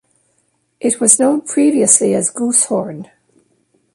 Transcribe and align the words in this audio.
It 0.79 0.99
was 0.99 1.19
known 1.19 1.41
previously 1.41 2.15
as 2.15 2.31
Goosehorn. 2.33 3.11